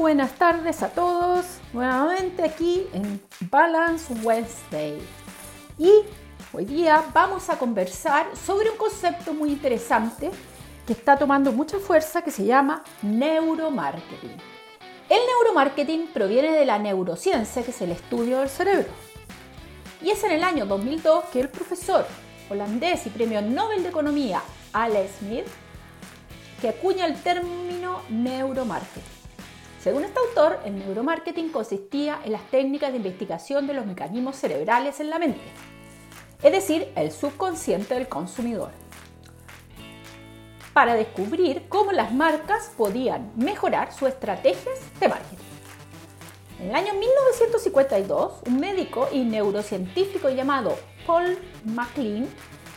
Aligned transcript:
buenas 0.00 0.32
tardes 0.32 0.82
a 0.82 0.88
todos. 0.88 1.44
Nuevamente 1.74 2.42
aquí 2.42 2.86
en 2.94 3.20
Balance 3.50 4.14
Wednesday. 4.22 4.98
Y 5.78 5.90
hoy 6.54 6.64
día 6.64 7.04
vamos 7.12 7.50
a 7.50 7.58
conversar 7.58 8.34
sobre 8.34 8.70
un 8.70 8.78
concepto 8.78 9.34
muy 9.34 9.50
interesante 9.52 10.30
que 10.86 10.94
está 10.94 11.18
tomando 11.18 11.52
mucha 11.52 11.78
fuerza 11.78 12.22
que 12.22 12.30
se 12.30 12.46
llama 12.46 12.82
neuromarketing. 13.02 14.36
El 15.10 15.20
neuromarketing 15.26 16.06
proviene 16.14 16.52
de 16.52 16.64
la 16.64 16.78
neurociencia, 16.78 17.62
que 17.62 17.70
es 17.70 17.82
el 17.82 17.90
estudio 17.90 18.38
del 18.38 18.48
cerebro. 18.48 18.88
Y 20.00 20.08
es 20.08 20.24
en 20.24 20.30
el 20.30 20.42
año 20.42 20.64
2002 20.64 21.24
que 21.26 21.40
el 21.40 21.50
profesor 21.50 22.06
holandés 22.48 23.06
y 23.06 23.10
premio 23.10 23.42
Nobel 23.42 23.82
de 23.82 23.90
Economía 23.90 24.40
Alex 24.72 25.18
Smith 25.18 25.46
que 26.62 26.70
acuña 26.70 27.04
el 27.04 27.22
término 27.22 28.00
neuromarketing. 28.08 29.19
Según 29.82 30.04
este 30.04 30.18
autor, 30.18 30.60
el 30.66 30.78
neuromarketing 30.78 31.48
consistía 31.48 32.20
en 32.22 32.32
las 32.32 32.50
técnicas 32.50 32.90
de 32.90 32.98
investigación 32.98 33.66
de 33.66 33.72
los 33.72 33.86
mecanismos 33.86 34.36
cerebrales 34.36 35.00
en 35.00 35.08
la 35.08 35.18
mente, 35.18 35.40
es 36.42 36.52
decir, 36.52 36.92
el 36.96 37.10
subconsciente 37.10 37.94
del 37.94 38.06
consumidor, 38.06 38.72
para 40.74 40.94
descubrir 40.94 41.66
cómo 41.70 41.92
las 41.92 42.12
marcas 42.12 42.70
podían 42.76 43.32
mejorar 43.36 43.90
sus 43.94 44.08
estrategias 44.08 44.78
de 45.00 45.08
marketing. 45.08 45.44
En 46.60 46.68
el 46.68 46.74
año 46.74 46.92
1952, 46.92 48.42
un 48.48 48.60
médico 48.60 49.08
y 49.10 49.24
neurocientífico 49.24 50.28
llamado 50.28 50.76
Paul 51.06 51.38
MacLean 51.64 52.28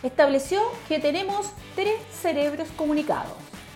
estableció 0.04 0.62
que 0.88 1.00
tenemos 1.00 1.52
tres 1.76 1.96
cerebros 2.14 2.70
comunicados 2.78 3.34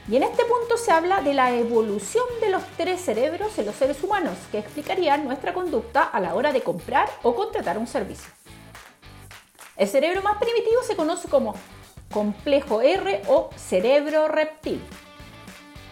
y 0.09 0.15
en 0.15 0.23
este 0.23 0.45
punto 0.45 0.77
se 0.77 0.91
habla 0.91 1.21
de 1.21 1.33
la 1.33 1.53
evolución 1.53 2.25
de 2.39 2.49
los 2.49 2.63
tres 2.77 3.01
cerebros 3.01 3.57
en 3.57 3.65
los 3.65 3.75
seres 3.75 4.01
humanos, 4.01 4.37
que 4.51 4.59
explicarían 4.59 5.25
nuestra 5.25 5.53
conducta 5.53 6.03
a 6.03 6.19
la 6.21 6.33
hora 6.33 6.53
de 6.53 6.61
comprar 6.61 7.09
o 7.23 7.35
contratar 7.35 7.77
un 7.77 7.87
servicio. 7.87 8.31
El 9.75 9.87
cerebro 9.87 10.21
más 10.21 10.37
primitivo 10.37 10.81
se 10.83 10.95
conoce 10.95 11.27
como 11.27 11.55
complejo 12.11 12.81
R 12.81 13.21
o 13.27 13.49
cerebro 13.55 14.29
reptil. 14.29 14.81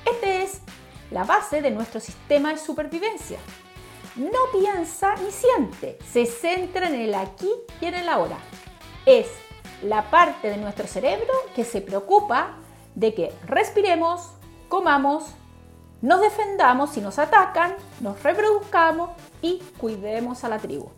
Este 0.10 0.44
es 0.44 0.62
la 1.12 1.26
base 1.26 1.62
de 1.62 1.72
nuestro 1.72 2.00
sistema 2.00 2.54
de 2.54 2.58
supervivencia. 2.58 3.38
No 4.16 4.40
piensa 4.58 5.16
ni 5.18 5.30
siente, 5.30 6.00
se 6.10 6.26
centra 6.26 6.88
en 6.88 6.96
el 6.96 7.14
aquí 7.16 7.52
y 7.82 7.86
en 7.86 7.96
el 7.96 8.08
ahora. 8.08 8.38
Es 9.06 9.28
la 9.84 10.10
parte 10.10 10.50
de 10.50 10.58
nuestro 10.58 10.88
cerebro 10.88 11.34
que 11.54 11.66
se 11.66 11.82
preocupa 11.82 12.60
de 12.96 13.14
que 13.14 13.34
respiremos, 13.46 14.32
comamos, 14.70 15.26
nos 16.02 16.22
defendamos 16.22 16.92
si 16.92 17.02
nos 17.02 17.20
atacan, 17.20 17.76
nos 18.00 18.22
reproduzcamos 18.24 19.12
y 19.42 19.62
cuidemos 19.78 20.44
a 20.44 20.50
la 20.50 20.60
tribu. 20.60 20.90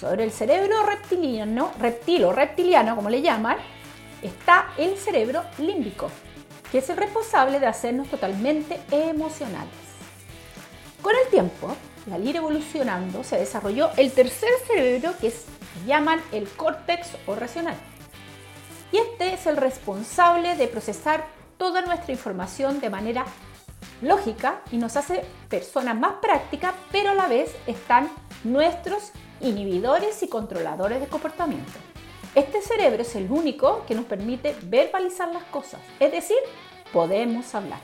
Sobre 0.00 0.24
el 0.24 0.30
cerebro 0.30 0.84
reptiliano, 0.84 1.72
reptil 1.78 2.28
reptiliano 2.32 2.96
como 2.96 3.10
le 3.10 3.22
llaman, 3.22 3.56
está 4.22 4.68
el 4.78 4.96
cerebro 4.96 5.42
límbico, 5.58 6.10
que 6.70 6.78
es 6.78 6.90
el 6.90 6.96
responsable 6.96 7.60
de 7.60 7.66
hacernos 7.66 8.08
totalmente 8.08 8.80
emocionales. 8.90 9.74
Con 11.02 11.14
el 11.16 11.30
tiempo, 11.30 11.74
al 12.12 12.26
ir 12.26 12.36
evolucionando, 12.36 13.24
se 13.24 13.38
desarrolló 13.38 13.90
el 13.96 14.12
tercer 14.12 14.50
cerebro 14.66 15.12
que 15.20 15.28
es, 15.28 15.46
llaman 15.86 16.20
el 16.32 16.48
córtex 16.48 17.08
o 17.26 17.34
racional 17.34 17.76
y 18.92 18.98
este 18.98 19.34
es 19.34 19.46
el 19.46 19.56
responsable 19.56 20.56
de 20.56 20.68
procesar 20.68 21.26
toda 21.56 21.82
nuestra 21.82 22.12
información 22.12 22.80
de 22.80 22.90
manera 22.90 23.24
lógica 24.00 24.62
y 24.70 24.76
nos 24.76 24.96
hace 24.96 25.24
personas 25.48 25.98
más 25.98 26.14
prácticas, 26.22 26.74
pero 26.92 27.10
a 27.10 27.14
la 27.14 27.26
vez 27.26 27.54
están 27.66 28.08
nuestros 28.44 29.12
inhibidores 29.40 30.22
y 30.22 30.28
controladores 30.28 31.00
de 31.00 31.06
comportamiento. 31.06 31.72
Este 32.34 32.62
cerebro 32.62 33.02
es 33.02 33.14
el 33.16 33.30
único 33.30 33.84
que 33.86 33.94
nos 33.94 34.04
permite 34.04 34.54
verbalizar 34.62 35.32
las 35.32 35.44
cosas, 35.44 35.80
es 35.98 36.12
decir, 36.12 36.38
podemos 36.92 37.54
hablar. 37.54 37.80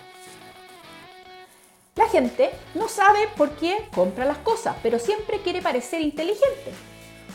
La 1.97 2.09
gente 2.09 2.51
no 2.75 2.89
sabe 2.89 3.29
por 3.37 3.51
qué 3.51 3.89
compra 3.95 4.25
las 4.25 4.39
cosas, 4.39 4.77
pero 4.83 4.99
siempre 4.99 5.41
quiere 5.43 5.63
parecer 5.63 6.01
inteligente 6.01 6.73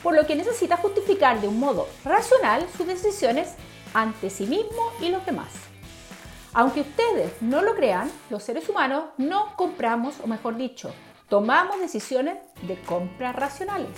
por 0.03 0.15
lo 0.15 0.25
que 0.25 0.35
necesita 0.35 0.77
justificar 0.77 1.41
de 1.41 1.47
un 1.47 1.59
modo 1.59 1.87
racional 2.03 2.65
sus 2.75 2.87
decisiones 2.87 3.55
ante 3.93 4.29
sí 4.29 4.45
mismo 4.45 4.91
y 5.01 5.09
los 5.09 5.25
demás. 5.25 5.49
Aunque 6.53 6.81
ustedes 6.81 7.41
no 7.41 7.61
lo 7.61 7.75
crean, 7.75 8.11
los 8.29 8.43
seres 8.43 8.67
humanos 8.69 9.05
no 9.17 9.55
compramos, 9.55 10.15
o 10.23 10.27
mejor 10.27 10.57
dicho, 10.57 10.91
tomamos 11.27 11.79
decisiones 11.79 12.37
de 12.63 12.79
compras 12.81 13.35
racionales. 13.35 13.91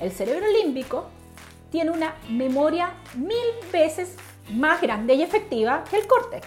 El 0.00 0.12
cerebro 0.12 0.46
límbico 0.62 1.08
tiene 1.70 1.90
una 1.90 2.14
memoria 2.28 2.94
mil 3.16 3.70
veces 3.72 4.16
más 4.50 4.80
grande 4.80 5.14
y 5.14 5.22
efectiva 5.22 5.82
que 5.90 5.96
el 5.96 6.06
córtex. 6.06 6.46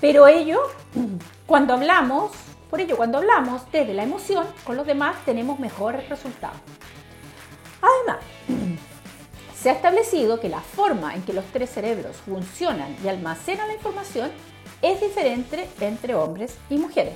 Pero 0.00 0.26
ello, 0.26 0.60
cuando 1.46 1.74
hablamos, 1.74 2.32
por 2.68 2.80
ello, 2.80 2.96
cuando 2.96 3.18
hablamos 3.18 3.62
desde 3.72 3.94
la 3.94 4.02
emoción 4.02 4.46
con 4.64 4.76
los 4.76 4.86
demás, 4.86 5.16
tenemos 5.24 5.58
mejores 5.58 6.08
resultados. 6.08 6.60
Además, 7.80 8.24
se 9.60 9.70
ha 9.70 9.74
establecido 9.74 10.40
que 10.40 10.48
la 10.48 10.60
forma 10.60 11.14
en 11.14 11.22
que 11.22 11.32
los 11.32 11.44
tres 11.46 11.70
cerebros 11.70 12.16
funcionan 12.16 12.96
y 13.04 13.08
almacenan 13.08 13.68
la 13.68 13.74
información 13.74 14.30
es 14.82 15.00
diferente 15.00 15.68
entre 15.80 16.14
hombres 16.14 16.56
y 16.70 16.78
mujeres. 16.78 17.14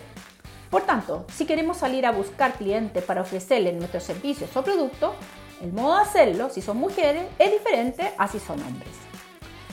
Por 0.70 0.82
tanto, 0.82 1.24
si 1.32 1.46
queremos 1.46 1.78
salir 1.78 2.04
a 2.04 2.12
buscar 2.12 2.54
clientes 2.54 3.02
para 3.04 3.22
ofrecerles 3.22 3.74
nuestros 3.74 4.02
servicios 4.02 4.54
o 4.56 4.62
productos, 4.62 5.14
el 5.62 5.72
modo 5.72 5.94
de 5.96 6.02
hacerlo, 6.02 6.50
si 6.50 6.60
son 6.60 6.78
mujeres, 6.78 7.24
es 7.38 7.52
diferente 7.52 8.12
a 8.18 8.28
si 8.28 8.38
son 8.38 8.60
hombres. 8.60 8.92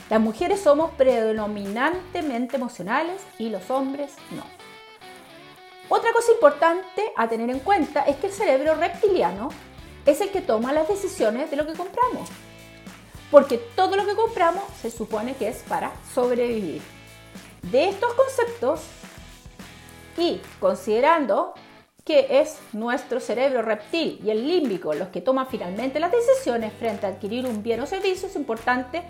Las 0.09 0.22
mujeres 0.22 0.62
somos 0.62 0.91
predominantemente 0.91 2.58
emocionales 2.58 3.22
y 3.40 3.50
los 3.50 3.69
hombres 3.69 4.13
no. 4.31 4.44
Otra 5.90 6.13
cosa 6.13 6.31
importante 6.31 7.12
a 7.18 7.28
tener 7.28 7.50
en 7.50 7.59
cuenta 7.59 8.03
es 8.03 8.16
que 8.18 8.28
el 8.28 8.34
cerebro 8.34 8.75
reptiliano 8.75 9.50
es 10.06 10.22
el 10.22 10.29
que 10.29 10.41
toma 10.41 10.73
las 10.73 10.88
decisiones 10.88 11.50
de 11.51 11.57
lo 11.57 11.66
que 11.66 11.73
compramos. 11.73 12.29
Porque 13.29 13.57
todo 13.57 13.95
lo 13.95 14.06
que 14.06 14.16
compramos 14.16 14.63
se 14.81 14.91
supone 14.91 15.35
que 15.35 15.47
es 15.47 15.57
para 15.67 15.91
sobrevivir. 16.13 16.81
De 17.63 17.89
estos 17.89 18.13
conceptos 18.13 18.81
y 20.17 20.41
considerando 20.59 21.53
que 22.03 22.41
es 22.41 22.57
nuestro 22.73 23.19
cerebro 23.19 23.61
reptil 23.61 24.19
y 24.23 24.31
el 24.31 24.47
límbico 24.47 24.94
los 24.94 25.09
que 25.09 25.22
toman 25.22 25.47
finalmente 25.47 26.00
las 26.00 26.11
decisiones 26.11 26.73
frente 26.73 27.06
a 27.06 27.09
adquirir 27.09 27.45
un 27.45 27.61
bien 27.61 27.79
o 27.79 27.85
servicio, 27.85 28.28
es 28.28 28.35
importante 28.35 29.03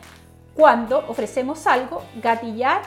cuando 0.54 1.00
ofrecemos 1.08 1.66
algo 1.66 2.04
gatillar 2.22 2.82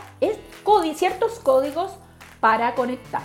ciertos 0.95 1.39
códigos 1.41 1.93
para 2.41 2.75
conectar. 2.75 3.23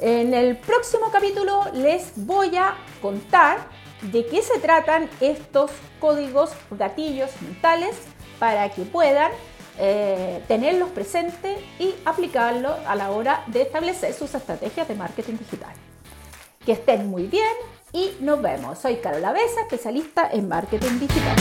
En 0.00 0.34
el 0.34 0.58
próximo 0.58 1.10
capítulo 1.10 1.62
les 1.72 2.12
voy 2.16 2.54
a 2.56 2.76
contar 3.00 3.68
de 4.02 4.26
qué 4.26 4.42
se 4.42 4.58
tratan 4.58 5.08
estos 5.20 5.70
códigos 5.98 6.50
gatillos 6.70 7.30
mentales 7.40 7.96
para 8.38 8.68
que 8.68 8.82
puedan 8.82 9.32
eh, 9.78 10.42
tenerlos 10.48 10.90
presentes 10.90 11.58
y 11.78 11.94
aplicarlos 12.04 12.74
a 12.86 12.94
la 12.94 13.10
hora 13.10 13.42
de 13.46 13.62
establecer 13.62 14.12
sus 14.12 14.34
estrategias 14.34 14.86
de 14.86 14.94
marketing 14.96 15.38
digital. 15.38 15.72
Que 16.66 16.72
estén 16.72 17.08
muy 17.08 17.26
bien 17.26 17.54
y 17.92 18.12
nos 18.20 18.42
vemos. 18.42 18.78
Soy 18.78 18.96
Carola 18.96 19.32
Besa, 19.32 19.62
especialista 19.62 20.28
en 20.30 20.46
marketing 20.46 20.98
digital. 20.98 21.36